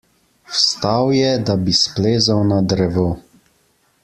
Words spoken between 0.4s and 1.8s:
Vstal je, da bi